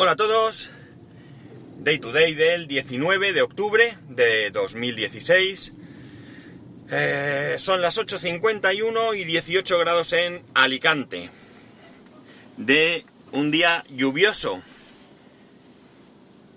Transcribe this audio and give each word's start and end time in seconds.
Hola 0.00 0.12
a 0.12 0.16
todos. 0.16 0.70
Day 1.80 1.98
to 1.98 2.12
day 2.12 2.32
del 2.32 2.68
19 2.68 3.32
de 3.32 3.42
octubre 3.42 3.98
de 4.08 4.52
2016. 4.52 5.72
Eh, 6.88 7.56
son 7.58 7.80
las 7.82 7.98
8.51 7.98 9.18
y 9.18 9.24
18 9.24 9.76
grados 9.80 10.12
en 10.12 10.44
Alicante. 10.54 11.30
De 12.56 13.06
un 13.32 13.50
día 13.50 13.84
lluvioso. 13.90 14.62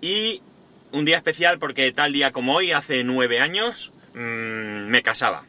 Y 0.01 0.43
un 0.91 1.05
día 1.05 1.17
especial 1.17 1.57
porque 1.57 1.91
tal 1.93 2.13
día 2.13 2.31
como 2.31 2.53
hoy, 2.53 2.73
hace 2.73 3.03
nueve 3.03 3.39
años, 3.39 3.91
mmm, 4.13 4.85
me 4.85 5.01
casaba. 5.01 5.47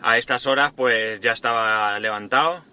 A 0.00 0.18
estas 0.18 0.46
horas 0.46 0.70
pues 0.70 1.18
ya 1.18 1.32
estaba 1.32 1.98
levantado 1.98 2.64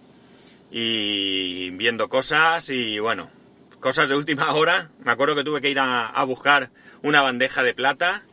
y 0.70 1.72
viendo 1.72 2.10
cosas 2.10 2.70
y 2.70 3.00
bueno, 3.00 3.32
cosas 3.80 4.10
de 4.10 4.16
última 4.16 4.54
hora. 4.54 4.90
Me 5.04 5.12
acuerdo 5.12 5.36
que 5.36 5.44
tuve 5.44 5.62
que 5.62 5.70
ir 5.70 5.80
a, 5.80 6.24
buscar 6.24 6.72
una 7.02 7.22
bandeja 7.22 7.64
de 7.64 7.74
plata 7.74 8.24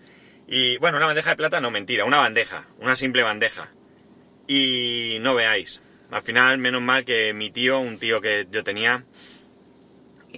y 0.46 0.77
bueno, 0.78 0.98
una 0.98 1.06
bandeja 1.06 1.30
de 1.30 1.37
plata 1.37 1.60
no 1.60 1.70
mentira, 1.70 2.05
una 2.05 2.18
bandeja, 2.18 2.66
una 2.78 2.96
simple 2.96 3.23
bandeja. 3.23 3.68
Y 4.46 5.18
no 5.20 5.34
veáis, 5.34 5.80
al 6.10 6.23
final 6.23 6.59
menos 6.59 6.82
mal 6.82 7.04
que 7.04 7.32
mi 7.32 7.51
tío, 7.51 7.78
un 7.80 7.98
tío 7.98 8.20
que 8.20 8.46
yo 8.51 8.62
tenía, 8.62 9.04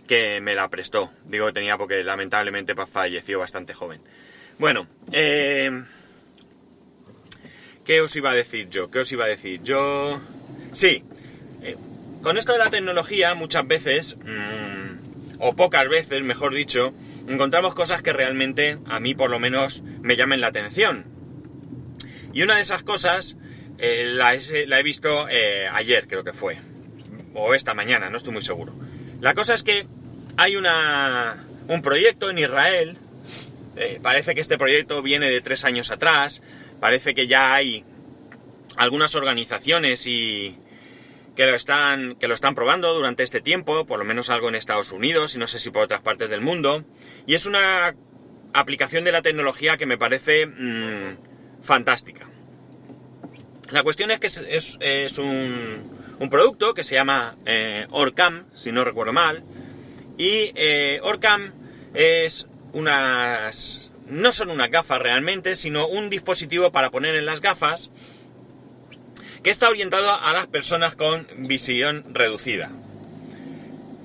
que 0.07 0.41
me 0.41 0.55
la 0.55 0.69
prestó. 0.69 1.13
Digo 1.25 1.47
que 1.47 1.52
tenía 1.52 1.77
porque 1.77 2.05
lamentablemente 2.05 2.75
falleció 2.87 3.38
bastante 3.38 3.75
joven. 3.75 4.01
Bueno, 4.59 4.87
eh, 5.13 5.85
¿qué 7.85 8.01
os 8.01 8.15
iba 8.16 8.30
a 8.30 8.35
decir 8.35 8.69
yo? 8.69 8.91
¿Qué 8.91 9.01
os 9.01 9.13
iba 9.13 9.25
a 9.25 9.29
decir? 9.29 9.63
Yo... 9.63 10.21
Sí, 10.73 11.05
eh, 11.63 11.77
con 12.23 12.38
esto 12.38 12.52
de 12.52 12.59
la 12.59 12.71
tecnología 12.71 13.35
muchas 13.35 13.66
veces, 13.66 14.16
mmm, 14.19 14.86
o 15.39 15.55
pocas 15.55 15.89
veces, 15.89 16.23
mejor 16.23 16.55
dicho, 16.55 16.95
encontramos 17.29 17.75
cosas 17.75 18.03
que 18.03 18.13
realmente 18.13 18.79
a 18.87 19.01
mí 19.01 19.15
por 19.15 19.30
lo 19.30 19.38
menos 19.38 19.83
me 20.02 20.16
llamen 20.16 20.41
la 20.41 20.49
atención. 20.49 21.07
Y 22.33 22.43
una 22.43 22.57
de 22.57 22.63
esas 22.63 22.83
cosas 22.83 23.37
eh, 23.79 24.05
la, 24.13 24.35
he, 24.35 24.83
visto 24.83 25.29
eh, 25.29 25.69
ayer, 25.73 26.07
creo 26.07 26.25
que 26.25 26.33
fue. 26.33 26.59
O 27.35 27.55
esta 27.55 27.75
mañana, 27.75 28.10
no 28.10 28.16
estoy 28.16 28.33
muy 28.33 28.43
seguro. 28.43 28.75
La 29.21 29.35
cosa 29.35 29.55
es 29.55 29.63
que 29.63 29.87
hay 30.37 30.57
una, 30.57 31.47
un 31.69 31.82
proyecto 31.82 32.30
en 32.30 32.38
Israel. 32.38 32.99
Eh, 33.77 34.01
parece 34.03 34.35
que 34.35 34.41
este 34.41 34.57
proyecto 34.57 35.03
viene 35.03 35.30
de 35.30 35.41
tres 35.41 35.65
años 35.65 35.91
atrás. 35.91 36.43
Parece 36.80 37.15
que 37.15 37.27
ya 37.27 37.55
hay 37.55 37.85
algunas 38.77 39.15
organizaciones 39.15 40.07
y 40.07 40.59
que 41.37 41.46
lo 41.46 41.54
están 41.54 42.16
que 42.16 42.26
lo 42.26 42.34
están 42.34 42.54
probando 42.54 42.92
durante 42.95 43.23
este 43.23 43.40
tiempo, 43.40 43.87
por 43.87 43.98
lo 43.98 44.04
menos 44.04 44.30
algo 44.30 44.48
en 44.48 44.56
Estados 44.56 44.90
Unidos 44.90 45.37
y 45.37 45.38
no 45.38 45.46
sé 45.46 45.59
si 45.59 45.70
por 45.70 45.82
otras 45.82 46.01
partes 46.01 46.29
del 46.29 46.40
mundo. 46.40 46.84
Y 47.26 47.34
es 47.34 47.46
una 47.46 47.95
aplicación 48.52 49.04
de 49.04 49.12
la 49.12 49.23
tecnología 49.23 49.76
que 49.76 49.87
me 49.87 49.98
parece 49.98 50.46
mmm, 50.46 51.16
fantástica. 51.62 52.29
La 53.70 53.82
cuestión 53.82 54.10
es 54.10 54.20
que 54.20 54.29
es 54.29 55.18
un, 55.18 56.16
un, 56.18 56.30
producto 56.30 56.73
que 56.73 56.84
se 56.84 56.95
llama 56.95 57.37
eh, 57.46 57.87
Orcam, 57.90 58.46
si 58.54 58.70
no 58.70 58.84
recuerdo 58.84 59.12
mal, 59.12 59.45
y 60.16 60.52
eh, 60.54 61.01
Orcam 61.02 61.52
es 61.92 62.46
unas... 62.73 63.90
no 64.06 64.31
son 64.32 64.50
unas 64.50 64.70
gafas 64.70 65.00
realmente, 65.00 65.56
sino 65.56 65.88
un 65.88 66.10
dispositivo 66.10 66.70
para 66.70 66.91
poner 66.91 67.16
en 67.16 67.26
las 67.26 67.41
gafas 67.41 67.91
que 69.47 69.50
está 69.50 69.69
orientado 69.69 70.11
a 70.11 70.33
las 70.33 70.49
personas 70.49 70.97
con 70.97 71.28
visión 71.37 72.05
reducida. 72.12 72.72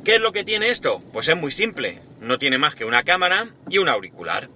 ¿Qué 0.06 0.14
es 0.14 0.22
lo 0.22 0.34
que 0.34 0.44
tiene 0.44 0.70
esto? 0.70 1.02
Pues 1.12 1.30
es 1.30 1.36
muy 1.36 1.52
simple. 1.52 2.00
No 2.20 2.38
tiene 2.38 2.60
más 2.60 2.76
que 2.76 2.86
una 2.86 3.02
cámara 3.02 3.50
y 3.68 3.80
un 3.80 3.90
auricular. 3.90 4.50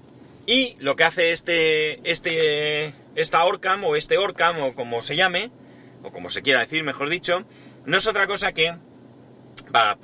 Y 0.45 0.77
lo 0.79 0.95
que 0.95 1.05
hace 1.05 1.31
este, 1.31 2.07
este, 2.07 2.93
esta 3.15 3.43
Orcam 3.45 3.83
o 3.83 3.95
este 3.95 4.19
Orcam 4.19 4.61
o 4.61 4.75
como 4.75 5.01
se 5.01 5.15
llame, 5.15 5.49
o 6.03 6.11
como 6.11 6.29
se 6.29 6.43
quiera 6.43 6.59
decir, 6.59 6.83
mejor 6.83 7.09
dicho, 7.09 7.45
no 7.87 7.97
es 7.97 8.05
otra 8.05 8.27
cosa 8.27 8.51
que, 8.51 8.77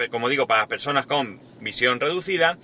como 0.09 0.29
digo, 0.29 0.47
para 0.47 0.65
personas 0.65 1.05
con 1.05 1.41
visión 1.59 1.99
reducida, 1.99 2.57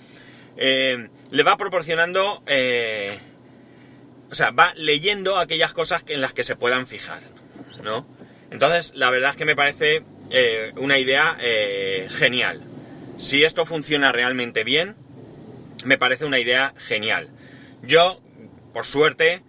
eh, 0.55 1.09
le 1.29 1.43
va 1.43 1.55
proporcionando, 1.55 2.41
eh, 2.47 3.19
o 4.31 4.33
sea, 4.33 4.49
va 4.49 4.73
leyendo 4.75 5.37
aquellas 5.37 5.73
cosas 5.73 6.03
en 6.07 6.19
las 6.19 6.33
que 6.33 6.43
se 6.43 6.55
puedan 6.55 6.87
fijar, 6.87 7.21
¿no? 7.83 8.16
Entonces, 8.51 8.93
la 8.95 9.09
verdad 9.09 9.31
es 9.31 9.37
que 9.37 9.45
me 9.45 9.55
parece 9.55 10.03
eh, 10.29 10.71
una 10.77 10.99
idea 10.99 11.37
genial. 12.09 12.61
Si 13.17 13.43
esto 13.43 13.65
funciona 13.65 14.11
realmente 14.11 14.63
bien, 14.63 14.95
me 15.83 15.97
parece 15.97 16.25
una 16.25 16.39
idea 16.39 16.73
genial. 16.77 17.29
Yo, 17.81 18.21
por 18.73 18.85
suerte, 18.85 19.41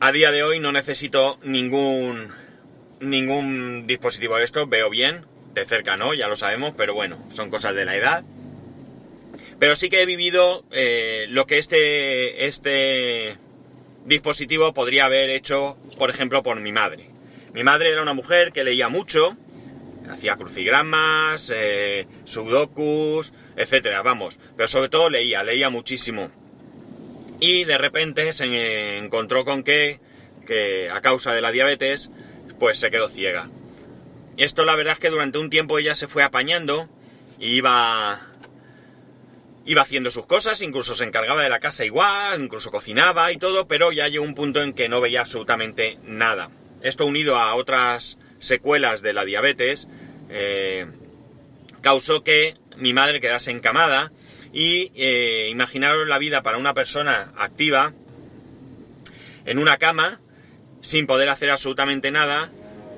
a 0.00 0.12
día 0.12 0.30
de 0.30 0.42
hoy 0.42 0.60
no 0.60 0.72
necesito 0.72 1.38
ningún 1.42 2.32
ningún 3.00 3.86
dispositivo 3.86 4.36
de 4.36 4.44
esto, 4.44 4.66
veo 4.66 4.90
bien, 4.90 5.24
de 5.54 5.64
cerca 5.64 5.96
no, 5.96 6.14
ya 6.14 6.28
lo 6.28 6.36
sabemos, 6.36 6.74
pero 6.76 6.94
bueno, 6.94 7.18
son 7.30 7.50
cosas 7.50 7.74
de 7.74 7.84
la 7.84 7.96
edad. 7.96 8.24
Pero 9.58 9.74
sí 9.74 9.88
que 9.88 10.02
he 10.02 10.06
vivido 10.06 10.64
eh, 10.70 11.26
lo 11.30 11.46
que 11.46 11.58
este, 11.58 12.46
este 12.46 13.38
dispositivo 14.04 14.74
podría 14.74 15.06
haber 15.06 15.30
hecho, 15.30 15.78
por 15.98 16.10
ejemplo, 16.10 16.42
por 16.42 16.60
mi 16.60 16.72
madre. 16.72 17.08
Mi 17.56 17.64
madre 17.64 17.88
era 17.88 18.02
una 18.02 18.12
mujer 18.12 18.52
que 18.52 18.64
leía 18.64 18.90
mucho, 18.90 19.34
hacía 20.10 20.36
crucigramas, 20.36 21.50
eh, 21.54 22.06
sudokus, 22.24 23.32
etcétera, 23.56 24.02
vamos, 24.02 24.38
pero 24.58 24.68
sobre 24.68 24.90
todo 24.90 25.08
leía, 25.08 25.42
leía 25.42 25.70
muchísimo 25.70 26.30
y 27.40 27.64
de 27.64 27.78
repente 27.78 28.30
se 28.34 28.98
encontró 28.98 29.46
con 29.46 29.62
que, 29.62 30.00
que 30.46 30.90
a 30.90 31.00
causa 31.00 31.32
de 31.32 31.40
la 31.40 31.50
diabetes, 31.50 32.10
pues 32.58 32.78
se 32.78 32.90
quedó 32.90 33.08
ciega. 33.08 33.48
Esto 34.36 34.66
la 34.66 34.76
verdad 34.76 34.92
es 34.92 35.00
que 35.00 35.08
durante 35.08 35.38
un 35.38 35.48
tiempo 35.48 35.78
ella 35.78 35.94
se 35.94 36.08
fue 36.08 36.24
apañando 36.24 36.90
y 37.40 37.54
iba 37.54 38.20
iba 39.64 39.80
haciendo 39.80 40.10
sus 40.10 40.26
cosas, 40.26 40.60
incluso 40.60 40.94
se 40.94 41.04
encargaba 41.04 41.42
de 41.42 41.48
la 41.48 41.60
casa 41.60 41.86
igual, 41.86 42.42
incluso 42.42 42.70
cocinaba 42.70 43.32
y 43.32 43.38
todo, 43.38 43.66
pero 43.66 43.92
ya 43.92 44.08
llegó 44.08 44.26
un 44.26 44.34
punto 44.34 44.60
en 44.60 44.74
que 44.74 44.90
no 44.90 45.00
veía 45.00 45.22
absolutamente 45.22 45.98
nada. 46.04 46.50
Esto 46.82 47.06
unido 47.06 47.36
a 47.36 47.54
otras 47.54 48.18
secuelas 48.38 49.02
de 49.02 49.12
la 49.12 49.24
diabetes 49.24 49.88
eh, 50.28 50.86
causó 51.80 52.22
que 52.22 52.56
mi 52.76 52.92
madre 52.92 53.20
quedase 53.20 53.50
encamada 53.50 54.12
y 54.52 54.92
eh, 54.94 55.48
imaginaros 55.50 56.06
la 56.06 56.18
vida 56.18 56.42
para 56.42 56.58
una 56.58 56.74
persona 56.74 57.32
activa 57.36 57.94
en 59.44 59.58
una 59.58 59.78
cama, 59.78 60.20
sin 60.80 61.06
poder 61.06 61.28
hacer 61.28 61.50
absolutamente 61.50 62.10
nada 62.10 62.50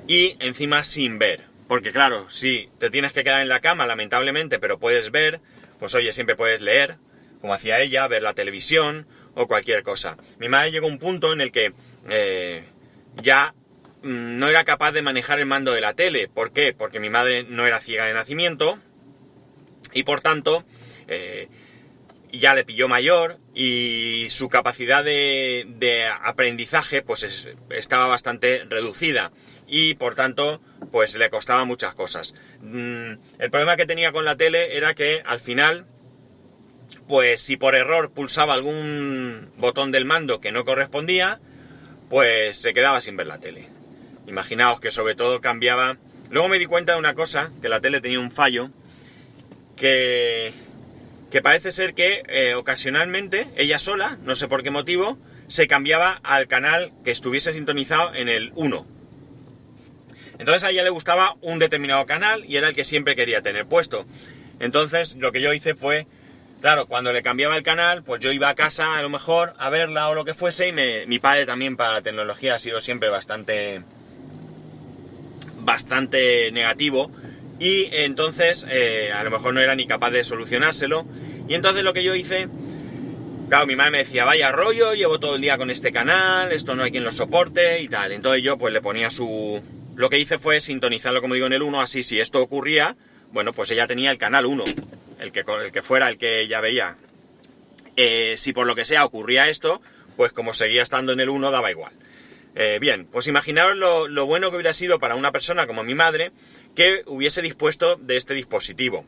y 0.07 0.35
encima 0.39 0.83
sin 0.83 1.19
ver. 1.19 1.45
Porque 1.67 1.91
claro, 1.91 2.29
si 2.29 2.69
te 2.79 2.89
tienes 2.89 3.13
que 3.13 3.23
quedar 3.23 3.41
en 3.41 3.49
la 3.49 3.59
cama, 3.59 3.85
lamentablemente, 3.85 4.57
pero 4.57 4.79
puedes 4.79 5.11
ver, 5.11 5.39
pues 5.79 5.93
oye, 5.93 6.11
siempre 6.11 6.35
puedes 6.35 6.61
leer, 6.61 6.97
como 7.41 7.53
hacía 7.53 7.79
ella, 7.79 8.07
ver 8.07 8.23
la 8.23 8.33
televisión 8.33 9.07
o 9.35 9.47
cualquier 9.47 9.83
cosa. 9.83 10.17
Mi 10.39 10.49
madre 10.49 10.71
llegó 10.71 10.87
a 10.87 10.89
un 10.89 10.97
punto 10.97 11.31
en 11.31 11.41
el 11.41 11.51
que 11.51 11.73
eh, 12.09 12.65
ya 13.21 13.53
no 14.01 14.47
era 14.47 14.63
capaz 14.63 14.91
de 14.91 15.01
manejar 15.01 15.39
el 15.39 15.45
mando 15.45 15.73
de 15.73 15.81
la 15.81 15.93
tele. 15.93 16.27
¿Por 16.27 16.51
qué? 16.51 16.73
Porque 16.73 16.99
mi 16.99 17.09
madre 17.09 17.43
no 17.43 17.65
era 17.65 17.81
ciega 17.81 18.05
de 18.05 18.13
nacimiento 18.13 18.79
y 19.93 20.03
por 20.03 20.21
tanto 20.21 20.65
eh, 21.07 21.49
ya 22.31 22.53
le 22.53 22.63
pilló 22.63 22.87
mayor 22.87 23.39
y 23.53 24.27
su 24.29 24.49
capacidad 24.49 25.03
de, 25.03 26.09
aprendizaje 26.21 27.01
pues 27.01 27.23
es, 27.23 27.49
estaba 27.69 28.07
bastante 28.07 28.65
reducida 28.69 29.31
y 29.67 29.95
por 29.95 30.15
tanto 30.15 30.61
pues 30.91 31.15
le 31.15 31.29
costaba 31.29 31.65
muchas 31.65 31.93
cosas. 31.93 32.33
Mm, 32.61 33.13
el 33.39 33.51
problema 33.51 33.75
que 33.75 33.85
tenía 33.85 34.11
con 34.11 34.25
la 34.25 34.37
tele 34.37 34.77
era 34.77 34.93
que 34.93 35.21
al 35.25 35.39
final 35.39 35.85
pues 37.07 37.41
si 37.41 37.57
por 37.57 37.75
error 37.75 38.11
pulsaba 38.11 38.53
algún 38.53 39.51
botón 39.57 39.91
del 39.91 40.05
mando 40.05 40.39
que 40.39 40.51
no 40.51 40.65
correspondía 40.65 41.39
pues 42.09 42.57
se 42.57 42.73
quedaba 42.73 43.01
sin 43.01 43.17
ver 43.17 43.27
la 43.27 43.39
tele. 43.39 43.78
Imaginaos 44.29 44.79
que 44.79 44.91
sobre 44.91 45.15
todo 45.15 45.41
cambiaba... 45.41 45.97
Luego 46.29 46.47
me 46.47 46.59
di 46.59 46.67
cuenta 46.67 46.93
de 46.93 46.99
una 46.99 47.15
cosa, 47.15 47.51
que 47.61 47.69
la 47.69 47.81
tele 47.81 48.01
tenía 48.01 48.19
un 48.19 48.31
fallo, 48.31 48.69
que 49.75 50.53
que 51.31 51.41
parece 51.41 51.71
ser 51.71 51.93
que 51.93 52.23
eh, 52.27 52.55
ocasionalmente, 52.55 53.49
ella 53.55 53.79
sola, 53.79 54.17
no 54.23 54.35
sé 54.35 54.47
por 54.47 54.63
qué 54.63 54.71
motivo, 54.71 55.17
se 55.47 55.67
cambiaba 55.67 56.19
al 56.23 56.47
canal 56.47 56.91
que 57.03 57.11
estuviese 57.11 57.53
sintonizado 57.53 58.13
en 58.15 58.29
el 58.29 58.51
1. 58.55 58.85
Entonces 60.39 60.63
a 60.63 60.69
ella 60.71 60.83
le 60.83 60.89
gustaba 60.89 61.35
un 61.41 61.59
determinado 61.59 62.05
canal 62.05 62.45
y 62.45 62.57
era 62.57 62.69
el 62.69 62.75
que 62.75 62.85
siempre 62.85 63.15
quería 63.15 63.41
tener 63.41 63.65
puesto. 63.67 64.05
Entonces 64.59 65.15
lo 65.17 65.31
que 65.31 65.41
yo 65.41 65.53
hice 65.53 65.75
fue, 65.75 66.07
claro, 66.61 66.87
cuando 66.87 67.13
le 67.13 67.23
cambiaba 67.23 67.57
el 67.57 67.63
canal, 67.63 68.03
pues 68.03 68.21
yo 68.21 68.31
iba 68.31 68.49
a 68.49 68.55
casa 68.55 68.97
a 68.97 69.01
lo 69.01 69.09
mejor 69.09 69.53
a 69.59 69.69
verla 69.69 70.09
o 70.09 70.15
lo 70.15 70.25
que 70.25 70.33
fuese 70.33 70.69
y 70.69 71.07
mi 71.07 71.19
padre 71.19 71.45
también 71.45 71.77
para 71.77 71.93
la 71.93 72.01
tecnología 72.01 72.55
ha 72.55 72.59
sido 72.59 72.81
siempre 72.81 73.09
bastante, 73.09 73.81
bastante 75.61 76.51
negativo 76.51 77.11
y 77.59 77.89
entonces 77.91 78.65
eh, 78.69 79.11
a 79.13 79.23
lo 79.23 79.31
mejor 79.31 79.53
no 79.53 79.59
era 79.59 79.75
ni 79.75 79.85
capaz 79.85 80.11
de 80.11 80.23
solucionárselo. 80.23 81.05
Y 81.47 81.55
entonces 81.55 81.83
lo 81.83 81.93
que 81.93 82.03
yo 82.03 82.15
hice, 82.15 82.47
claro, 83.49 83.67
mi 83.67 83.75
madre 83.75 83.91
me 83.91 83.97
decía, 83.99 84.23
vaya 84.23 84.51
rollo, 84.51 84.93
llevo 84.93 85.19
todo 85.19 85.35
el 85.35 85.41
día 85.41 85.57
con 85.57 85.69
este 85.69 85.91
canal, 85.91 86.51
esto 86.53 86.75
no 86.75 86.83
hay 86.83 86.91
quien 86.91 87.03
lo 87.03 87.11
soporte 87.11 87.81
y 87.81 87.89
tal. 87.89 88.13
Entonces 88.13 88.43
yo 88.43 88.57
pues 88.57 88.73
le 88.73 88.81
ponía 88.81 89.09
su... 89.09 89.61
Lo 89.95 90.09
que 90.09 90.19
hice 90.19 90.39
fue 90.39 90.61
sintonizarlo, 90.61 91.19
como 91.19 91.33
digo, 91.33 91.47
en 91.47 91.53
el 91.53 91.61
1, 91.61 91.81
así 91.81 92.03
si 92.03 92.21
esto 92.21 92.41
ocurría, 92.41 92.95
bueno, 93.33 93.51
pues 93.51 93.69
ella 93.71 93.85
tenía 93.85 94.11
el 94.11 94.17
canal 94.17 94.45
1, 94.45 94.63
el 95.19 95.31
que, 95.33 95.43
el 95.65 95.71
que 95.73 95.81
fuera 95.81 96.09
el 96.09 96.17
que 96.17 96.39
ella 96.39 96.61
veía. 96.61 96.95
Eh, 97.97 98.35
si 98.37 98.53
por 98.53 98.65
lo 98.65 98.75
que 98.75 98.85
sea 98.85 99.03
ocurría 99.03 99.49
esto, 99.49 99.81
pues 100.15 100.31
como 100.31 100.53
seguía 100.53 100.83
estando 100.83 101.11
en 101.11 101.19
el 101.19 101.27
1 101.27 101.51
daba 101.51 101.69
igual. 101.69 101.91
Eh, 102.61 102.77
bien, 102.81 103.05
pues 103.05 103.25
imaginaros 103.27 103.77
lo, 103.77 104.25
bueno 104.25 104.49
que 104.49 104.57
hubiera 104.57 104.73
sido 104.73 104.99
para 104.99 105.15
una 105.15 105.31
persona 105.31 105.65
como 105.65 105.85
mi 105.85 105.95
madre 105.95 106.33
que 106.75 107.03
hubiese 107.05 107.41
dispuesto 107.41 107.95
de 107.95 108.17
este 108.17 108.33
dispositivo. 108.33 109.05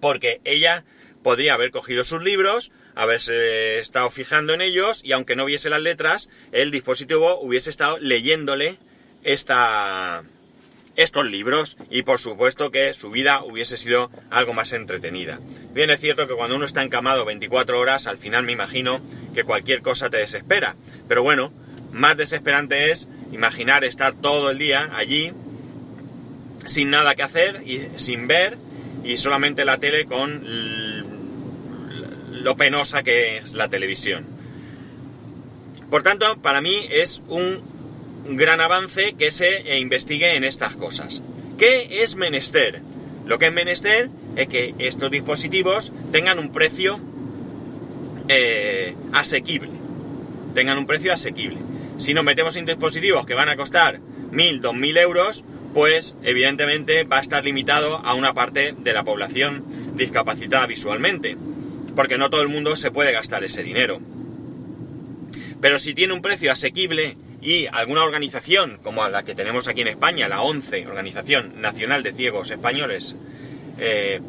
Porque 0.00 0.40
ella 0.44 0.84
podría 1.24 1.54
haber 1.54 1.72
cogido 1.72 2.04
sus 2.04 2.22
libros, 2.22 2.70
haberse 2.94 3.80
estado 3.80 4.08
fijando 4.12 4.54
en 4.54 4.60
ellos 4.60 5.00
y 5.02 5.10
aunque 5.10 5.34
no 5.34 5.46
viese 5.46 5.68
las 5.68 5.80
letras, 5.80 6.30
el 6.52 6.70
dispositivo 6.70 7.40
hubiese 7.40 7.70
estado 7.70 7.98
leyéndole 7.98 8.78
esta, 9.24 10.22
estos 10.94 11.26
libros 11.26 11.76
y 11.90 12.02
por 12.02 12.20
supuesto 12.20 12.70
que 12.70 12.94
su 12.94 13.10
vida 13.10 13.42
hubiese 13.42 13.76
sido 13.76 14.12
algo 14.30 14.52
más 14.52 14.72
entretenida. 14.72 15.40
Bien 15.72 15.90
es 15.90 15.98
cierto 15.98 16.28
que 16.28 16.36
cuando 16.36 16.54
uno 16.54 16.66
está 16.66 16.84
encamado 16.84 17.24
24 17.24 17.80
horas, 17.80 18.06
al 18.06 18.18
final 18.18 18.44
me 18.44 18.52
imagino 18.52 19.00
que 19.34 19.42
cualquier 19.42 19.82
cosa 19.82 20.08
te 20.08 20.18
desespera. 20.18 20.76
Pero 21.08 21.24
bueno, 21.24 21.52
más 21.92 22.16
desesperante 22.16 22.90
es 22.90 23.08
imaginar 23.32 23.84
estar 23.84 24.14
todo 24.14 24.50
el 24.50 24.58
día 24.58 24.90
allí 24.92 25.32
sin 26.66 26.90
nada 26.90 27.14
que 27.14 27.22
hacer 27.22 27.62
y 27.66 27.88
sin 27.96 28.26
ver 28.26 28.58
y 29.04 29.16
solamente 29.16 29.64
la 29.64 29.78
tele 29.78 30.06
con 30.06 30.42
lo 32.30 32.56
penosa 32.56 33.02
que 33.02 33.38
es 33.38 33.54
la 33.54 33.68
televisión. 33.68 34.26
Por 35.90 36.02
tanto, 36.02 36.40
para 36.42 36.60
mí 36.60 36.86
es 36.90 37.22
un 37.28 37.62
gran 38.28 38.60
avance 38.60 39.14
que 39.14 39.30
se 39.30 39.78
investigue 39.78 40.36
en 40.36 40.44
estas 40.44 40.76
cosas. 40.76 41.22
¿Qué 41.56 42.02
es 42.02 42.16
menester? 42.16 42.82
Lo 43.26 43.38
que 43.38 43.46
es 43.46 43.52
menester 43.52 44.10
es 44.36 44.48
que 44.48 44.74
estos 44.78 45.10
dispositivos 45.10 45.92
tengan 46.12 46.38
un 46.38 46.52
precio 46.52 47.00
eh, 48.28 48.94
asequible. 49.12 49.72
Tengan 50.54 50.78
un 50.78 50.86
precio 50.86 51.12
asequible. 51.12 51.58
Si 51.98 52.14
nos 52.14 52.24
metemos 52.24 52.56
en 52.56 52.64
dispositivos 52.64 53.26
que 53.26 53.34
van 53.34 53.48
a 53.48 53.56
costar 53.56 53.98
1.000, 54.30 54.62
2.000 54.62 54.98
euros, 54.98 55.44
pues 55.74 56.16
evidentemente 56.22 57.02
va 57.02 57.18
a 57.18 57.20
estar 57.20 57.44
limitado 57.44 57.98
a 57.98 58.14
una 58.14 58.34
parte 58.34 58.72
de 58.78 58.92
la 58.92 59.02
población 59.02 59.64
discapacitada 59.96 60.66
visualmente, 60.66 61.36
porque 61.96 62.16
no 62.16 62.30
todo 62.30 62.42
el 62.42 62.48
mundo 62.48 62.76
se 62.76 62.92
puede 62.92 63.12
gastar 63.12 63.42
ese 63.42 63.64
dinero. 63.64 64.00
Pero 65.60 65.80
si 65.80 65.92
tiene 65.92 66.14
un 66.14 66.22
precio 66.22 66.52
asequible 66.52 67.16
y 67.42 67.66
alguna 67.66 68.04
organización 68.04 68.78
como 68.82 69.06
la 69.08 69.24
que 69.24 69.34
tenemos 69.34 69.66
aquí 69.66 69.80
en 69.80 69.88
España, 69.88 70.28
la 70.28 70.42
ONCE, 70.42 70.86
Organización 70.86 71.60
Nacional 71.60 72.04
de 72.04 72.12
Ciegos 72.12 72.50
Españoles, 72.50 73.16
eh, 73.78 74.20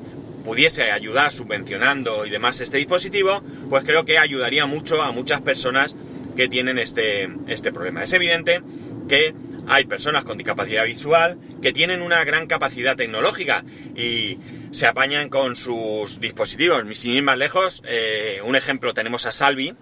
pudiese 0.43 0.91
ayudar 0.91 1.31
subvencionando 1.31 2.25
y 2.25 2.31
demás 2.31 2.61
este 2.61 2.77
dispositivo, 2.77 3.43
pues 3.69 3.83
creo 3.83 4.05
que 4.05 4.17
ayudaría 4.17 4.65
mucho 4.65 5.03
a 5.03 5.11
muchas 5.11 5.41
personas 5.41 5.95
que 6.35 6.47
tienen 6.47 6.77
este, 6.79 7.29
este 7.47 7.71
problema. 7.71 8.03
Es 8.03 8.13
evidente 8.13 8.61
que 9.07 9.33
hay 9.67 9.85
personas 9.85 10.23
con 10.23 10.37
discapacidad 10.37 10.85
visual 10.85 11.37
que 11.61 11.73
tienen 11.73 12.01
una 12.01 12.23
gran 12.23 12.47
capacidad 12.47 12.95
tecnológica 12.95 13.63
y 13.95 14.39
se 14.71 14.87
apañan 14.87 15.29
con 15.29 15.55
sus 15.55 16.19
dispositivos. 16.19 16.81
Sin 16.97 17.11
ir 17.11 17.23
más 17.23 17.37
lejos, 17.37 17.83
eh, 17.85 18.41
un 18.43 18.55
ejemplo 18.55 18.93
tenemos 18.93 19.25
a 19.25 19.31
Salvi, 19.31 19.75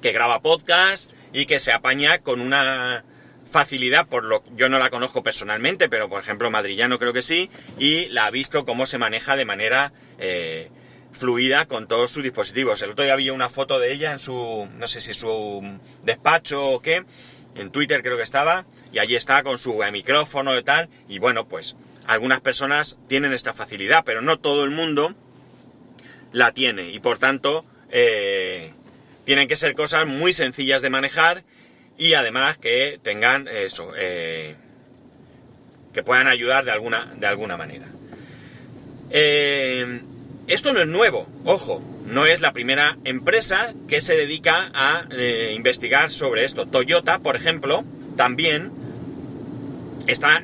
que 0.00 0.12
graba 0.12 0.40
podcast 0.40 1.10
y 1.32 1.46
que 1.46 1.58
se 1.58 1.72
apaña 1.72 2.18
con 2.18 2.40
una 2.40 3.04
facilidad, 3.50 4.06
por 4.06 4.24
lo 4.24 4.42
yo 4.56 4.68
no 4.68 4.78
la 4.78 4.90
conozco 4.90 5.22
personalmente, 5.22 5.88
pero 5.88 6.08
por 6.08 6.22
ejemplo 6.22 6.50
Madrillano 6.50 6.98
creo 6.98 7.12
que 7.12 7.22
sí, 7.22 7.50
y 7.78 8.08
la 8.08 8.26
ha 8.26 8.30
visto 8.30 8.64
cómo 8.64 8.86
se 8.86 8.98
maneja 8.98 9.36
de 9.36 9.44
manera 9.44 9.92
eh, 10.18 10.70
fluida 11.12 11.66
con 11.66 11.86
todos 11.86 12.10
sus 12.10 12.22
dispositivos. 12.22 12.80
El 12.82 12.90
otro 12.90 13.04
día 13.04 13.12
había 13.12 13.32
una 13.32 13.48
foto 13.48 13.78
de 13.78 13.92
ella 13.92 14.12
en 14.12 14.18
su, 14.18 14.68
no 14.76 14.88
sé 14.88 15.00
si 15.00 15.14
su 15.14 15.78
despacho 16.04 16.64
o 16.66 16.80
qué, 16.80 17.04
en 17.54 17.70
Twitter 17.70 18.02
creo 18.02 18.16
que 18.16 18.22
estaba, 18.22 18.66
y 18.92 18.98
allí 18.98 19.16
está 19.16 19.42
con 19.42 19.58
su 19.58 19.80
micrófono 19.92 20.56
y 20.58 20.62
tal, 20.62 20.88
y 21.08 21.18
bueno, 21.18 21.46
pues 21.48 21.76
algunas 22.06 22.40
personas 22.40 22.96
tienen 23.08 23.32
esta 23.32 23.52
facilidad, 23.54 24.02
pero 24.04 24.22
no 24.22 24.38
todo 24.38 24.64
el 24.64 24.70
mundo 24.70 25.14
la 26.32 26.52
tiene, 26.52 26.90
y 26.90 27.00
por 27.00 27.18
tanto, 27.18 27.64
eh, 27.90 28.72
tienen 29.24 29.48
que 29.48 29.56
ser 29.56 29.74
cosas 29.74 30.06
muy 30.06 30.32
sencillas 30.32 30.82
de 30.82 30.90
manejar 30.90 31.44
y 31.98 32.14
además 32.14 32.56
que 32.56 32.98
tengan 33.02 33.46
eso, 33.48 33.92
eh, 33.96 34.56
que 35.92 36.02
puedan 36.02 36.28
ayudar 36.28 36.64
de 36.64 36.70
alguna, 36.70 37.12
de 37.16 37.26
alguna 37.26 37.56
manera. 37.56 37.86
Eh, 39.10 40.00
esto 40.50 40.72
no 40.72 40.80
es 40.80 40.86
nuevo, 40.88 41.28
ojo, 41.44 41.80
no 42.06 42.26
es 42.26 42.40
la 42.40 42.52
primera 42.52 42.98
empresa 43.04 43.72
que 43.86 44.00
se 44.00 44.16
dedica 44.16 44.70
a 44.74 45.06
eh, 45.12 45.52
investigar 45.54 46.10
sobre 46.10 46.44
esto. 46.44 46.66
Toyota, 46.66 47.20
por 47.20 47.36
ejemplo, 47.36 47.84
también 48.16 48.72
está 50.08 50.42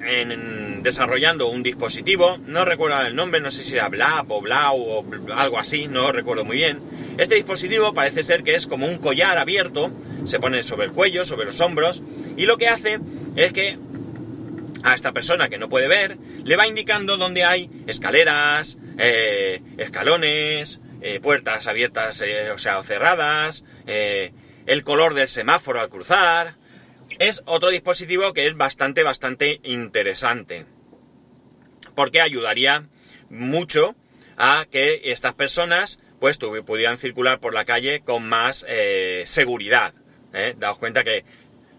desarrollando 0.82 1.48
un 1.48 1.64
dispositivo, 1.64 2.38
no 2.46 2.64
recuerdo 2.64 3.00
el 3.04 3.16
nombre, 3.16 3.40
no 3.40 3.50
sé 3.50 3.64
si 3.64 3.74
era 3.74 3.88
Blab 3.88 4.30
o 4.30 4.40
Blau 4.40 4.80
o 4.80 5.04
algo 5.34 5.58
así, 5.58 5.88
no 5.88 6.12
recuerdo 6.12 6.44
muy 6.44 6.58
bien. 6.58 6.78
Este 7.18 7.34
dispositivo 7.34 7.92
parece 7.92 8.22
ser 8.22 8.44
que 8.44 8.54
es 8.54 8.68
como 8.68 8.86
un 8.86 8.98
collar 8.98 9.38
abierto, 9.38 9.90
se 10.24 10.38
pone 10.38 10.62
sobre 10.62 10.86
el 10.86 10.92
cuello, 10.92 11.24
sobre 11.24 11.46
los 11.46 11.60
hombros, 11.60 12.02
y 12.36 12.46
lo 12.46 12.58
que 12.58 12.68
hace 12.68 13.00
es 13.34 13.52
que 13.52 13.78
a 14.86 14.94
esta 14.94 15.10
persona 15.10 15.48
que 15.48 15.58
no 15.58 15.68
puede 15.68 15.88
ver, 15.88 16.16
le 16.44 16.54
va 16.54 16.68
indicando 16.68 17.16
dónde 17.16 17.42
hay 17.42 17.68
escaleras, 17.88 18.78
eh, 18.98 19.60
escalones, 19.78 20.78
eh, 21.00 21.18
puertas 21.18 21.66
abiertas, 21.66 22.20
eh, 22.20 22.52
o 22.52 22.58
sea, 22.58 22.80
cerradas, 22.84 23.64
el 23.86 24.84
color 24.84 25.14
del 25.14 25.26
semáforo 25.26 25.80
al 25.80 25.88
cruzar. 25.88 26.54
Es 27.18 27.42
otro 27.46 27.70
dispositivo 27.70 28.32
que 28.32 28.46
es 28.46 28.56
bastante, 28.56 29.02
bastante 29.02 29.58
interesante. 29.64 30.66
Porque 31.96 32.20
ayudaría 32.20 32.86
mucho 33.28 33.96
a 34.36 34.66
que 34.70 35.00
estas 35.06 35.34
personas 35.34 35.98
pues 36.20 36.38
pudieran 36.38 36.98
circular 36.98 37.40
por 37.40 37.54
la 37.54 37.64
calle 37.64 38.02
con 38.04 38.28
más 38.28 38.64
seguridad. 39.24 39.94
Daos 40.58 40.78
cuenta 40.78 41.02
que 41.02 41.24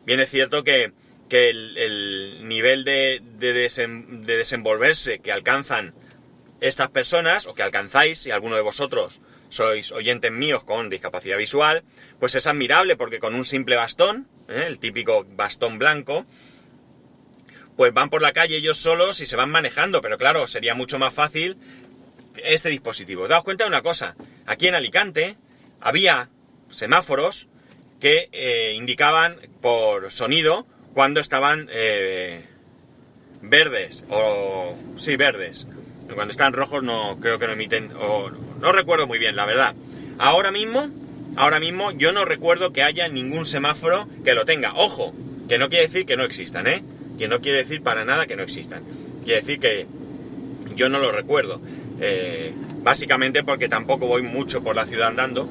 bien 0.05 0.19
es 0.19 0.29
cierto 0.29 0.63
que, 0.65 0.91
el, 1.29 2.47
nivel 2.47 2.83
de, 2.83 3.21
de 3.21 4.37
desenvolverse 4.37 5.19
que 5.19 5.31
alcanzan 5.31 5.93
estas 6.59 6.89
personas, 6.89 7.45
o 7.47 7.53
que 7.53 7.63
alcanzáis, 7.63 8.19
si 8.19 8.31
alguno 8.31 8.55
de 8.55 8.61
vosotros 8.61 9.21
sois 9.49 9.91
oyentes 9.91 10.31
míos 10.31 10.63
con 10.63 10.89
discapacidad 10.89 11.37
visual, 11.37 11.83
pues 12.19 12.35
es 12.35 12.47
admirable 12.47 12.95
porque 12.95 13.19
con 13.19 13.35
un 13.35 13.45
simple 13.45 13.75
bastón, 13.75 14.27
¿eh? 14.49 14.65
el 14.67 14.79
típico 14.79 15.25
bastón 15.29 15.79
blanco, 15.79 16.25
pues 17.75 17.93
van 17.93 18.09
por 18.09 18.21
la 18.21 18.33
calle 18.33 18.57
ellos 18.57 18.77
solos 18.77 19.21
y 19.21 19.25
se 19.25 19.35
van 19.35 19.51
manejando, 19.51 20.01
pero 20.01 20.17
claro, 20.17 20.47
sería 20.47 20.73
mucho 20.73 20.99
más 20.99 21.13
fácil 21.13 21.57
este 22.43 22.69
dispositivo. 22.69 23.27
Daos 23.27 23.43
cuenta 23.43 23.63
de 23.63 23.69
una 23.69 23.83
cosa, 23.83 24.15
aquí 24.45 24.67
en 24.67 24.75
Alicante 24.75 25.37
había 25.79 26.29
semáforos 26.69 27.47
que 27.99 28.29
eh, 28.31 28.73
indicaban 28.75 29.39
por 29.61 30.11
sonido 30.11 30.67
cuando 30.97 31.19
estaban 31.19 31.69
eh, 31.71 32.43
verdes, 33.43 34.03
o 34.09 34.75
sí, 34.95 35.15
verdes, 35.15 35.67
cuando 36.15 36.31
están 36.31 36.53
rojos 36.53 36.81
no 36.81 37.19
creo 37.19 37.37
que 37.37 37.45
no 37.45 37.53
emiten, 37.53 37.91
o 37.95 38.31
no 38.31 38.71
recuerdo 38.71 39.05
muy 39.05 39.19
bien, 39.19 39.35
la 39.35 39.45
verdad. 39.45 39.75
Ahora 40.17 40.49
mismo, 40.49 40.89
ahora 41.35 41.59
mismo 41.59 41.91
yo 41.91 42.13
no 42.13 42.25
recuerdo 42.25 42.73
que 42.73 42.81
haya 42.81 43.07
ningún 43.09 43.45
semáforo 43.45 44.09
que 44.25 44.33
lo 44.33 44.45
tenga. 44.45 44.73
Ojo, 44.73 45.13
que 45.47 45.59
no 45.59 45.69
quiere 45.69 45.85
decir 45.85 46.07
que 46.07 46.17
no 46.17 46.23
existan, 46.23 46.65
¿eh? 46.65 46.83
Que 47.19 47.27
no 47.27 47.41
quiere 47.41 47.59
decir 47.59 47.83
para 47.83 48.03
nada 48.03 48.25
que 48.25 48.35
no 48.35 48.41
existan. 48.41 48.81
Quiere 49.23 49.41
decir 49.41 49.59
que 49.59 49.85
yo 50.75 50.89
no 50.89 50.97
lo 50.97 51.11
recuerdo. 51.11 51.61
Eh, 52.01 52.55
básicamente 52.81 53.43
porque 53.43 53.69
tampoco 53.69 54.07
voy 54.07 54.23
mucho 54.23 54.63
por 54.63 54.75
la 54.75 54.87
ciudad 54.87 55.09
andando. 55.09 55.47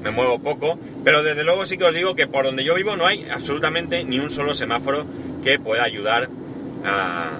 Me 0.00 0.12
muevo 0.12 0.38
poco. 0.38 0.78
Pero 1.04 1.22
desde 1.22 1.44
luego 1.44 1.66
sí 1.66 1.76
que 1.76 1.84
os 1.84 1.94
digo 1.94 2.16
que 2.16 2.26
por 2.26 2.44
donde 2.44 2.64
yo 2.64 2.74
vivo 2.74 2.96
no 2.96 3.06
hay 3.06 3.28
absolutamente 3.30 4.04
ni 4.04 4.18
un 4.18 4.30
solo 4.30 4.54
semáforo 4.54 5.06
que 5.42 5.58
pueda 5.58 5.84
ayudar 5.84 6.30
a, 6.84 7.38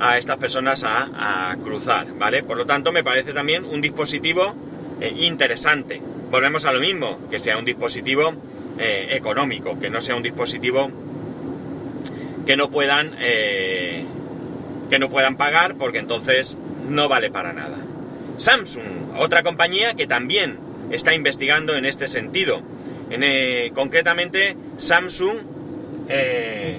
a 0.00 0.18
estas 0.18 0.36
personas 0.36 0.84
a, 0.84 1.56
cruzar, 1.62 2.14
¿vale? 2.18 2.42
Por 2.42 2.56
lo 2.56 2.66
tanto, 2.66 2.92
me 2.92 3.02
parece 3.02 3.32
también 3.32 3.64
un 3.64 3.80
dispositivo 3.80 4.54
eh, 5.00 5.12
interesante. 5.16 6.00
Volvemos 6.30 6.64
a 6.66 6.72
lo 6.72 6.80
mismo, 6.80 7.20
que 7.30 7.38
sea 7.38 7.56
un 7.56 7.64
dispositivo 7.64 8.34
eh, 8.78 9.08
económico, 9.10 9.78
que 9.78 9.90
no 9.90 10.00
sea 10.00 10.16
un 10.16 10.22
dispositivo 10.22 10.90
que 12.46 12.56
no 12.56 12.70
puedan, 12.70 13.16
eh, 13.18 14.04
que 14.90 14.98
no 14.98 15.08
puedan 15.08 15.36
pagar 15.36 15.76
porque 15.76 15.98
entonces 15.98 16.58
no 16.88 17.08
vale 17.08 17.30
para 17.30 17.52
nada. 17.52 17.78
Samsung, 18.36 19.16
otra 19.18 19.42
compañía 19.42 19.94
que 19.94 20.06
también 20.06 20.58
está 20.90 21.14
investigando 21.14 21.74
en 21.74 21.84
este 21.84 22.08
sentido. 22.08 22.62
En, 23.10 23.22
eh, 23.22 23.72
concretamente, 23.74 24.56
Samsung... 24.76 25.38
Eh, 26.08 26.78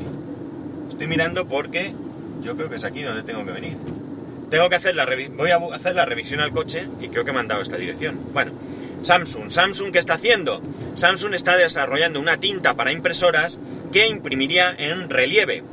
estoy 0.89 1.07
mirando 1.07 1.47
porque 1.47 1.93
yo 2.41 2.55
creo 2.55 2.69
que 2.69 2.77
es 2.77 2.83
aquí 2.83 3.03
donde 3.03 3.23
tengo 3.23 3.45
que 3.45 3.51
venir. 3.51 3.77
Tengo 4.49 4.69
que 4.69 4.75
hacer 4.75 4.95
la 4.95 5.07
hacer 5.73 5.95
la 5.95 6.05
revisión 6.05 6.39
al 6.39 6.51
coche 6.51 6.87
y 7.01 7.09
creo 7.09 7.25
que 7.25 7.33
me 7.33 7.39
han 7.39 7.47
dado 7.47 7.61
esta 7.61 7.77
dirección. 7.77 8.19
Bueno, 8.33 8.53
Samsung. 9.01 9.51
Samsung, 9.51 9.91
¿qué 9.91 9.99
está 9.99 10.15
haciendo? 10.15 10.61
Samsung 10.95 11.33
está 11.33 11.57
desarrollando 11.57 12.19
una 12.19 12.37
tinta 12.39 12.75
para 12.75 12.91
impresoras 12.91 13.59
que 13.91 14.07
imprimiría 14.07 14.73
en 14.77 15.09
relieve 15.09 15.63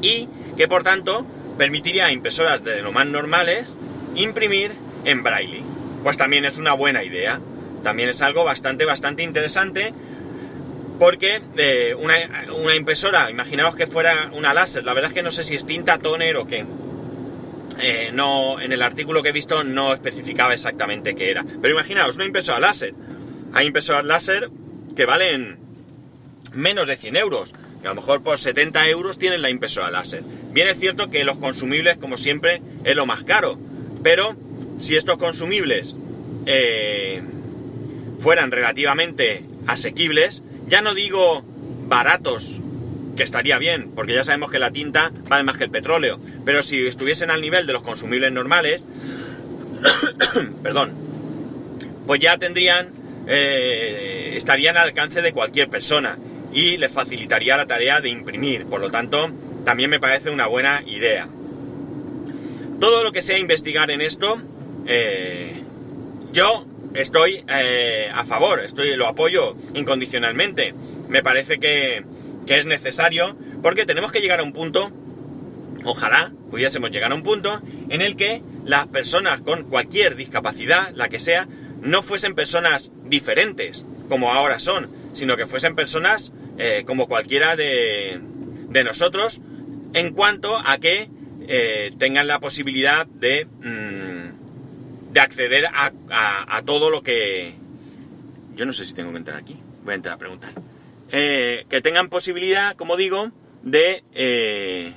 y 0.00 0.28
que 0.56 0.68
por 0.68 0.84
tanto 0.84 1.26
permitiría 1.58 2.06
a 2.06 2.12
impresoras 2.12 2.62
de 2.64 2.80
lo 2.80 2.92
más 2.92 3.06
normales 3.06 3.74
imprimir 4.14 4.72
en 5.04 5.22
braille. 5.22 5.62
Pues 6.08 6.16
también 6.16 6.46
es 6.46 6.56
una 6.56 6.72
buena 6.72 7.04
idea. 7.04 7.38
También 7.84 8.08
es 8.08 8.22
algo 8.22 8.42
bastante, 8.42 8.86
bastante 8.86 9.22
interesante 9.22 9.92
porque 10.98 11.42
eh, 11.58 11.94
una, 11.94 12.74
impresora, 12.74 13.30
imaginaos 13.30 13.76
que 13.76 13.86
fuera 13.86 14.30
una 14.32 14.54
láser, 14.54 14.86
la 14.86 14.94
verdad 14.94 15.10
es 15.10 15.14
que 15.14 15.22
no 15.22 15.30
sé 15.30 15.42
si 15.42 15.54
es 15.54 15.66
tinta 15.66 15.98
toner 15.98 16.38
o 16.38 16.46
qué. 16.46 16.64
Eh, 17.78 18.10
no, 18.14 18.58
en 18.58 18.72
el 18.72 18.80
artículo 18.80 19.22
que 19.22 19.28
he 19.28 19.32
visto 19.32 19.64
no 19.64 19.92
especificaba 19.92 20.54
exactamente 20.54 21.14
qué 21.14 21.30
era. 21.30 21.44
Pero 21.60 21.74
imaginaos, 21.74 22.16
una 22.16 22.24
impresora 22.24 22.58
láser. 22.58 22.94
Hay 23.52 23.66
impresoras 23.66 24.06
láser 24.06 24.48
que 24.96 25.04
valen 25.04 25.58
menos 26.54 26.86
de 26.86 26.96
100 26.96 27.16
euros, 27.16 27.54
que 27.82 27.86
a 27.86 27.90
lo 27.90 27.96
mejor 27.96 28.22
por 28.22 28.38
70 28.38 28.88
euros 28.88 29.18
tienen 29.18 29.42
la 29.42 29.50
impresora 29.50 29.90
láser. 29.90 30.22
Bien 30.22 30.68
es 30.68 30.80
cierto 30.80 31.10
que 31.10 31.22
los 31.24 31.36
consumibles, 31.36 31.98
como 31.98 32.16
siempre, 32.16 32.62
es 32.84 32.96
lo 32.96 33.04
más 33.04 33.24
caro, 33.24 33.58
pero 34.02 34.47
si 34.78 34.96
estos 34.96 35.16
consumibles 35.16 35.96
eh, 36.46 37.22
fueran 38.20 38.50
relativamente 38.50 39.44
asequibles, 39.66 40.42
ya 40.66 40.80
no 40.80 40.94
digo 40.94 41.44
baratos, 41.86 42.60
que 43.16 43.24
estaría 43.24 43.58
bien, 43.58 43.90
porque 43.96 44.14
ya 44.14 44.22
sabemos 44.22 44.50
que 44.50 44.60
la 44.60 44.70
tinta 44.70 45.10
vale 45.28 45.42
más 45.42 45.58
que 45.58 45.64
el 45.64 45.70
petróleo, 45.70 46.20
pero 46.44 46.62
si 46.62 46.86
estuviesen 46.86 47.30
al 47.30 47.40
nivel 47.40 47.66
de 47.66 47.72
los 47.72 47.82
consumibles 47.82 48.30
normales, 48.32 48.84
perdón, 50.62 50.94
pues 52.06 52.20
ya 52.20 52.38
tendrían, 52.38 52.90
eh, 53.26 54.34
estarían 54.36 54.76
al 54.76 54.84
alcance 54.84 55.20
de 55.20 55.32
cualquier 55.32 55.68
persona 55.68 56.16
y 56.52 56.76
les 56.76 56.92
facilitaría 56.92 57.56
la 57.56 57.66
tarea 57.66 58.00
de 58.00 58.08
imprimir, 58.08 58.66
por 58.66 58.80
lo 58.80 58.90
tanto, 58.90 59.30
también 59.64 59.90
me 59.90 59.98
parece 59.98 60.30
una 60.30 60.46
buena 60.46 60.82
idea. 60.86 61.28
Todo 62.78 63.02
lo 63.02 63.10
que 63.10 63.20
sea 63.20 63.38
investigar 63.38 63.90
en 63.90 64.00
esto, 64.00 64.40
eh, 64.90 65.52
yo 66.32 66.66
estoy 66.94 67.44
eh, 67.46 68.10
a 68.12 68.24
favor, 68.24 68.60
estoy, 68.64 68.96
lo 68.96 69.06
apoyo 69.06 69.54
incondicionalmente. 69.74 70.74
Me 71.08 71.22
parece 71.22 71.58
que, 71.58 72.04
es 72.46 72.64
necesario 72.64 73.36
porque 73.62 73.84
tenemos 73.84 74.10
que 74.10 74.22
llegar 74.22 74.40
a 74.40 74.42
un 74.42 74.54
punto, 74.54 74.90
ojalá 75.84 76.32
pudiésemos 76.50 76.90
llegar 76.90 77.12
a 77.12 77.14
un 77.14 77.22
punto 77.22 77.60
en 77.90 78.00
el 78.00 78.16
que 78.16 78.42
las 78.64 78.86
personas 78.86 79.42
con 79.42 79.64
cualquier 79.64 80.16
discapacidad, 80.16 80.90
la 80.94 81.10
que 81.10 81.20
sea, 81.20 81.46
no 81.82 82.02
fuesen 82.02 82.34
personas 82.34 82.90
diferentes, 83.04 83.84
como 84.08 84.32
ahora 84.32 84.58
son, 84.58 84.90
sino 85.12 85.36
que 85.36 85.46
fuesen 85.46 85.74
personas 85.76 86.32
eh, 86.56 86.84
como 86.86 87.08
cualquiera 87.08 87.56
de, 87.56 88.22
nosotros, 88.82 89.42
en 89.92 90.14
cuanto 90.14 90.56
a 90.56 90.78
que 90.78 91.10
tengan 91.98 92.26
la 92.26 92.40
posibilidad 92.40 93.06
de... 93.06 93.44
Mm, 93.44 93.97
de 95.10 95.20
acceder 95.20 95.66
a, 95.72 96.62
todo 96.64 96.90
lo 96.90 97.02
que... 97.02 97.54
Yo 98.54 98.66
no 98.66 98.72
sé 98.72 98.84
si 98.84 98.94
tengo 98.94 99.10
que 99.12 99.18
entrar 99.18 99.38
aquí. 99.38 99.56
Voy 99.84 99.92
a 99.92 99.96
entrar 99.96 100.14
a 100.14 100.18
preguntar. 100.18 100.52
Eh, 101.10 101.64
que 101.68 101.80
tengan 101.80 102.08
posibilidad, 102.08 102.76
como 102.76 102.96
digo, 102.96 103.32
de... 103.62 104.04
Eh... 104.12 104.94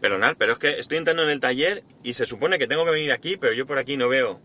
Perdonad, 0.00 0.36
pero 0.38 0.52
es 0.52 0.58
que 0.58 0.78
estoy 0.78 0.98
entrando 0.98 1.22
en 1.22 1.30
el 1.30 1.40
taller 1.40 1.82
y 2.02 2.12
se 2.14 2.26
supone 2.26 2.58
que 2.58 2.66
tengo 2.66 2.84
que 2.84 2.90
venir 2.90 3.10
aquí, 3.10 3.36
pero 3.38 3.54
yo 3.54 3.66
por 3.66 3.78
aquí 3.78 3.96
no 3.96 4.08
veo 4.08 4.40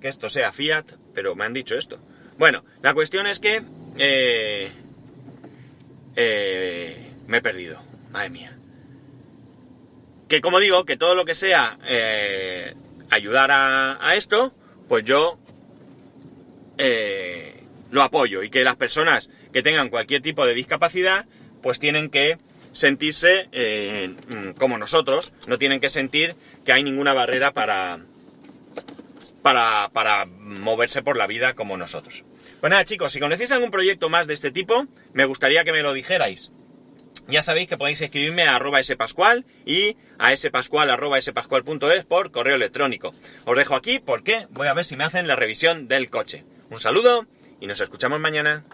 que 0.00 0.08
esto 0.08 0.28
sea 0.28 0.52
Fiat, 0.52 0.94
pero 1.14 1.36
me 1.36 1.44
han 1.44 1.54
dicho 1.54 1.76
esto. 1.76 2.00
Bueno, 2.36 2.64
la 2.82 2.94
cuestión 2.94 3.26
es 3.26 3.40
que... 3.40 3.62
Eh, 3.96 4.70
eh, 6.16 7.12
me 7.26 7.38
he 7.38 7.42
perdido. 7.42 7.80
Madre 8.10 8.30
mía 8.30 8.57
que 10.28 10.40
como 10.40 10.60
digo, 10.60 10.84
que 10.84 10.96
todo 10.96 11.14
lo 11.14 11.24
que 11.24 11.34
sea 11.34 11.78
eh, 11.86 12.74
ayudar 13.10 13.50
a, 13.50 14.14
esto, 14.14 14.54
pues 14.88 15.04
yo 15.04 15.38
eh, 16.76 17.62
lo 17.90 18.02
apoyo 18.02 18.42
y 18.42 18.50
que 18.50 18.64
las 18.64 18.76
personas 18.76 19.30
que 19.52 19.62
tengan 19.62 19.88
cualquier 19.88 20.22
tipo 20.22 20.46
de 20.46 20.54
discapacidad, 20.54 21.26
pues 21.62 21.78
tienen 21.78 22.10
que 22.10 22.38
sentirse 22.72 23.48
eh, 23.52 24.14
como 24.58 24.76
nosotros, 24.78 25.32
no 25.46 25.58
tienen 25.58 25.80
que 25.80 25.90
sentir 25.90 26.36
que 26.64 26.72
hay 26.72 26.82
ninguna 26.82 27.14
barrera 27.14 27.52
para, 27.52 28.00
para, 29.42 29.90
para 29.92 30.26
moverse 30.26 31.02
por 31.02 31.16
la 31.16 31.26
vida 31.26 31.54
como 31.54 31.76
nosotros. 31.78 32.24
Pues 32.60 32.70
nada 32.70 32.84
chicos, 32.84 33.12
si 33.12 33.20
conocéis 33.20 33.52
algún 33.52 33.70
proyecto 33.70 34.08
más 34.10 34.26
de 34.26 34.34
este 34.34 34.50
tipo, 34.50 34.86
me 35.14 35.24
gustaría 35.24 35.64
que 35.64 35.72
me 35.72 35.82
lo 35.82 35.94
dijerais. 35.94 36.50
Ya 37.28 37.42
sabéis 37.42 37.68
que 37.68 37.76
podéis 37.76 38.00
escribirme 38.00 38.44
a 38.44 38.56
arroba 38.56 38.82
spascual 38.82 39.44
y 39.66 39.96
a 40.18 40.34
spascual 40.34 40.90
arroba 40.90 41.20
spascual.es 41.20 42.04
por 42.04 42.30
correo 42.30 42.56
electrónico. 42.56 43.12
Os 43.44 43.56
dejo 43.56 43.74
aquí 43.74 43.98
porque 43.98 44.46
voy 44.50 44.68
a 44.68 44.74
ver 44.74 44.84
si 44.84 44.96
me 44.96 45.04
hacen 45.04 45.28
la 45.28 45.36
revisión 45.36 45.88
del 45.88 46.08
coche. 46.08 46.44
Un 46.70 46.80
saludo 46.80 47.26
y 47.60 47.66
nos 47.66 47.80
escuchamos 47.80 48.18
mañana. 48.20 48.64